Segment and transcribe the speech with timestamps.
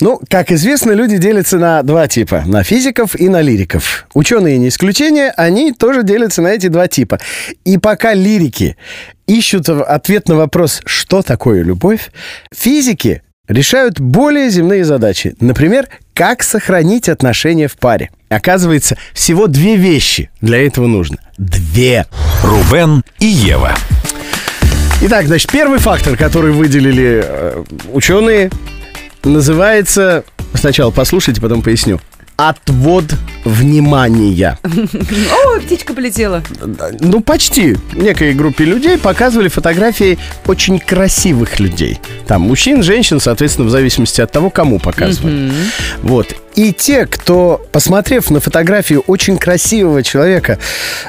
[0.00, 2.44] Ну, как известно, люди делятся на два типа.
[2.46, 4.06] На физиков и на лириков.
[4.14, 7.18] Ученые не исключение, они тоже делятся на эти два типа.
[7.64, 8.76] И пока лирики
[9.26, 12.10] ищут ответ на вопрос, что такое любовь,
[12.56, 15.34] физики решают более земные задачи.
[15.40, 18.10] Например, как сохранить отношения в паре.
[18.28, 21.16] Оказывается, всего две вещи для этого нужно.
[21.38, 22.06] Две.
[22.44, 23.74] Рубен и Ева.
[25.00, 28.50] Итак, значит, первый фактор, который выделили э, ученые,
[29.24, 30.24] называется...
[30.54, 32.00] Сначала послушайте, потом поясню.
[32.36, 33.04] Отвод
[33.44, 34.58] внимания.
[34.64, 36.42] О, птичка полетела.
[37.00, 37.76] Ну, почти.
[37.94, 41.98] Некой группе людей показывали фотографии очень красивых людей.
[42.28, 45.50] Там мужчин, женщин, соответственно, в зависимости от того, кому показывали.
[46.02, 46.36] Вот.
[46.54, 50.58] И те, кто, посмотрев на фотографию очень красивого человека,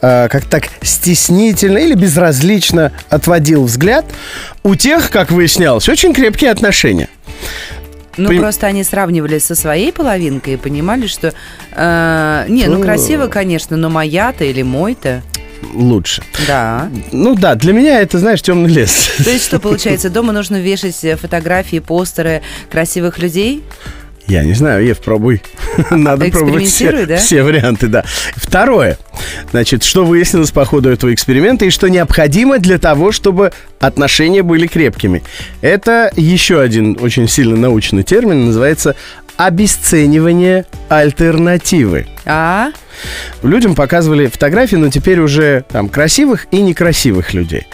[0.00, 4.04] э, как так стеснительно или безразлично отводил взгляд,
[4.62, 7.08] у тех, как выяснялось, очень крепкие отношения.
[8.16, 11.34] Ну, Пон- просто они сравнивали со своей половинкой и понимали, что...
[11.72, 12.82] э, не, ну, Ну.
[12.82, 15.22] красиво, конечно, но моя-то или мой-то...
[15.72, 16.22] Лучше.
[16.46, 16.90] Да.
[17.10, 19.10] Ну да, для меня это, знаешь, темный лес.
[19.24, 20.10] То есть что получается?
[20.10, 23.62] Дома нужно вешать фотографии, постеры красивых людей?
[24.26, 25.42] Я не знаю, Ев, пробуй.
[25.90, 27.18] Надо пробовать все, да?
[27.18, 28.04] все варианты, да.
[28.36, 28.98] Второе.
[29.50, 34.66] Значит, что выяснилось по ходу этого эксперимента и что необходимо для того, чтобы отношения были
[34.66, 35.22] крепкими.
[35.60, 38.96] Это еще один очень сильно научный термин, называется
[39.36, 42.06] обесценивание альтернативы.
[42.24, 42.70] А?
[43.42, 47.66] Людям показывали фотографии, но теперь уже там красивых и некрасивых людей.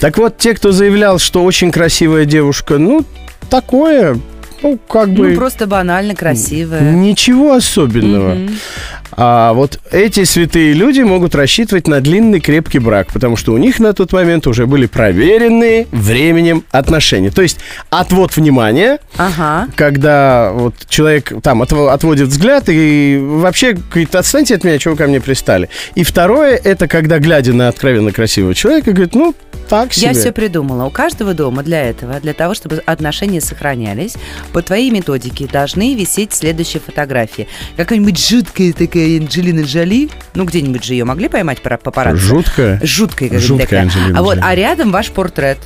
[0.00, 3.04] Так вот, те, кто заявлял, что очень красивая девушка, ну,
[3.50, 4.18] такое,
[4.66, 5.28] ну, как бы...
[5.30, 6.80] Ну, просто банально красивая.
[6.92, 8.34] Ничего особенного.
[8.34, 8.50] Мгм.
[9.18, 13.78] А вот эти святые люди могут рассчитывать на длинный крепкий брак, потому что у них
[13.78, 17.30] на тот момент уже были проверенные временем отношения.
[17.30, 19.68] То есть отвод внимания, Ага.
[19.74, 24.98] когда вот человек там отво- отводит взгляд и вообще говорит, отстаньте от меня, чего вы
[24.98, 25.70] ко мне пристали.
[25.94, 29.34] И второе, это когда, глядя на откровенно красивого человека, говорит, ну,
[29.68, 30.08] так себе.
[30.08, 30.84] Я все придумала.
[30.84, 34.14] У каждого дома для этого, для того, чтобы отношения сохранялись,
[34.56, 37.46] по твоей методике должны висеть следующие фотографии.
[37.76, 42.16] Какая-нибудь жуткая такая Анджелина Джоли, ну где-нибудь же ее могли поймать пара- папарацци?
[42.22, 42.80] Жутко.
[42.82, 43.82] Жуткая, какая-то Жуткая такая.
[43.82, 44.44] Анджелина А вот, Джоли.
[44.46, 45.58] а рядом ваш портрет.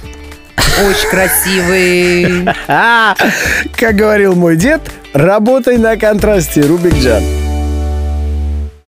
[0.84, 2.48] Очень красивый.
[3.76, 4.80] Как говорил мой дед,
[5.12, 7.22] работай на контрасте, Рубик Джан.